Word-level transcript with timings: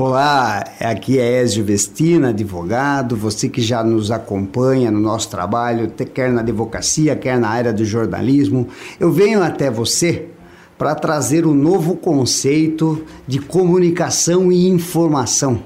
Olá, 0.00 0.64
aqui 0.78 1.18
é 1.18 1.42
Ezio 1.42 1.64
Vestina, 1.64 2.28
advogado. 2.28 3.16
Você 3.16 3.48
que 3.48 3.60
já 3.60 3.82
nos 3.82 4.12
acompanha 4.12 4.92
no 4.92 5.00
nosso 5.00 5.28
trabalho, 5.28 5.90
quer 6.14 6.30
na 6.30 6.40
advocacia, 6.40 7.16
quer 7.16 7.36
na 7.36 7.48
área 7.48 7.72
do 7.72 7.84
jornalismo, 7.84 8.68
eu 9.00 9.10
venho 9.10 9.42
até 9.42 9.68
você 9.68 10.28
para 10.78 10.94
trazer 10.94 11.44
um 11.44 11.52
novo 11.52 11.96
conceito 11.96 13.04
de 13.26 13.40
comunicação 13.40 14.52
e 14.52 14.68
informação. 14.68 15.64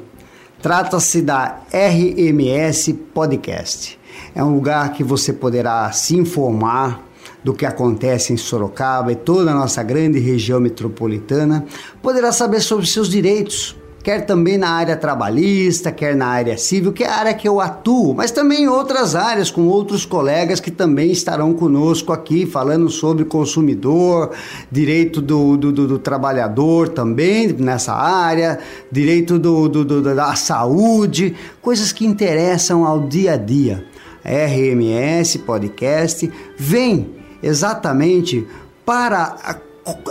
Trata-se 0.63 1.21
da 1.21 1.61
RMS 1.71 2.91
Podcast. 3.13 4.01
É 4.35 4.43
um 4.43 4.55
lugar 4.55 4.95
que 4.95 5.05
você 5.05 5.35
poderá 5.35 5.93
se 5.93 6.17
informar 6.17 7.07
do 7.45 7.53
que 7.53 7.67
acontece 7.67 8.33
em 8.33 8.39
Sorocaba 8.39 9.13
e 9.13 9.17
toda 9.17 9.51
a 9.51 9.55
nossa 9.55 9.83
grande 9.83 10.19
região 10.19 10.59
metropolitana, 10.59 11.67
poderá 12.01 12.33
saber 12.33 12.63
sobre 12.63 12.87
seus 12.87 13.11
direitos 13.11 13.82
quer 14.03 14.27
também 14.27 14.59
na 14.59 14.71
área 14.71 14.97
trabalhista, 14.97 15.93
quer 15.93 16.17
na 16.17 16.27
área 16.27 16.59
civil, 16.59 16.93
que 16.93 17.05
é 17.05 17.09
a 17.09 17.17
área 17.17 17.35
que 17.35 17.49
eu 17.49 17.61
atuo, 17.61 18.15
mas 18.15 18.31
também 18.31 18.65
em 18.65 18.69
outras 18.69 19.15
áreas, 19.15 19.51
com 19.51 19.67
outros 19.69 20.05
colegas 20.05 20.61
que 20.61 20.71
também 20.71 21.13
estarão 21.13 21.55
conosco 21.55 22.13
aqui, 22.13 22.45
falando 22.45 22.91
sobre 22.91 23.25
consumidor, 23.25 24.31
direito 24.71 25.23
do, 25.23 25.57
do, 25.57 25.73
do, 25.73 25.87
do 25.87 25.99
trabalhador 25.99 26.89
também 26.89 27.53
nessa 27.53 27.95
área, 27.95 28.59
direito 28.91 29.39
do, 29.39 29.69
do, 29.69 30.03
da 30.15 30.35
saúde, 30.35 31.37
coisas 31.61 31.93
que 31.93 32.05
interessam 32.05 32.85
ao 32.85 33.07
dia 33.07 33.35
a 33.35 33.37
dia. 33.37 33.85
RMS 34.25 35.39
Podcast 35.39 36.31
vem 36.57 37.11
exatamente 37.43 38.47
para 38.85 39.37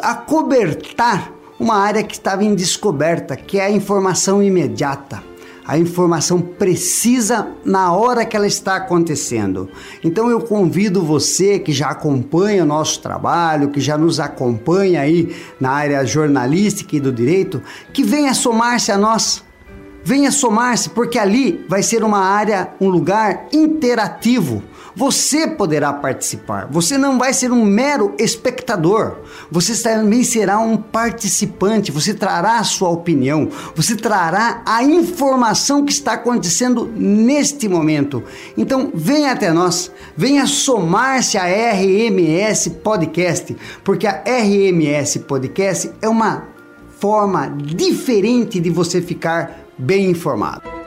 acobertar 0.02 1.41
uma 1.62 1.76
área 1.76 2.02
que 2.02 2.16
estava 2.16 2.44
em 2.44 2.56
descoberta, 2.56 3.36
que 3.36 3.60
é 3.60 3.66
a 3.66 3.70
informação 3.70 4.42
imediata. 4.42 5.24
A 5.64 5.78
informação 5.78 6.42
precisa 6.42 7.50
na 7.64 7.94
hora 7.94 8.26
que 8.26 8.36
ela 8.36 8.48
está 8.48 8.78
acontecendo. 8.78 9.70
Então 10.04 10.28
eu 10.28 10.42
convido 10.42 11.04
você 11.04 11.60
que 11.60 11.72
já 11.72 11.90
acompanha 11.90 12.64
o 12.64 12.66
nosso 12.66 13.00
trabalho, 13.00 13.70
que 13.70 13.80
já 13.80 13.96
nos 13.96 14.20
acompanha 14.20 15.02
aí 15.02 15.36
na 15.60 15.70
área 15.70 16.04
jornalística 16.04 16.96
e 16.96 17.00
do 17.00 17.12
direito, 17.12 17.62
que 17.94 18.04
venha 18.04 18.34
somar-se 18.34 18.92
a 18.92 18.98
nós. 18.98 19.44
Venha 20.04 20.32
somar-se, 20.32 20.90
porque 20.90 21.20
ali 21.20 21.64
vai 21.70 21.84
ser 21.84 22.04
uma 22.04 22.22
área, 22.22 22.72
um 22.82 22.90
lugar 22.90 23.46
interativo 23.54 24.64
você 24.96 25.48
poderá 25.48 25.94
participar. 25.94 26.68
Você 26.72 26.98
não 26.98 27.18
vai 27.18 27.34
ser 27.34 27.52
um 27.52 27.64
mero 27.64 28.14
espectador. 28.20 29.18
Você 29.50 29.76
também 29.82 30.24
será 30.24 30.60
um 30.60 30.78
participante. 30.78 31.92
Você 31.92 32.14
trará 32.14 32.60
a 32.60 32.64
sua 32.64 32.90
opinião. 32.90 33.50
Você 33.76 33.96
trará 33.96 34.62
a 34.66 34.84
informação 34.84 35.86
que 35.86 35.92
está 35.92 36.14
acontecendo 36.14 36.92
neste 36.96 37.68
momento. 37.68 38.24
Então, 38.58 38.92
venha 38.94 39.32
até 39.32 39.52
nós. 39.52 39.92
Venha 40.16 40.46
somar-se 40.46 41.38
à 41.38 41.46
RMS 41.46 42.70
Podcast, 42.84 43.56
porque 43.84 44.08
a 44.08 44.24
RMS 44.26 45.20
Podcast 45.20 45.92
é 46.02 46.10
uma 46.10 46.48
forma 47.00 47.48
diferente 47.58 48.60
de 48.60 48.70
você 48.70 49.02
ficar 49.02 49.66
bem 49.78 50.10
informado. 50.10 50.81